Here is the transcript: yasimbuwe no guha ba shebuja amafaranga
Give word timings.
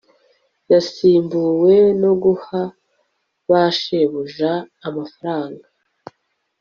yasimbuwe 0.71 1.75
no 2.01 2.11
guha 2.23 2.61
ba 3.49 3.63
shebuja 3.79 4.51
amafaranga 4.87 5.67